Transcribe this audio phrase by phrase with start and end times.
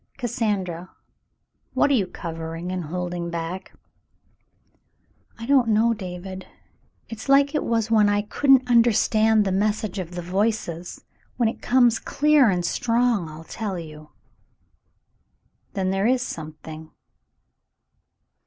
[0.17, 0.89] "Cassandra,
[1.75, 3.75] what are you covering and holding back?"
[5.37, 6.47] "I don't know, David.
[7.07, 11.05] It's like it was when I couldn't understand the message of the 'Voices'!
[11.37, 14.09] When it comes clear and strong, I'll tell you."
[15.73, 16.89] "Then there is something.'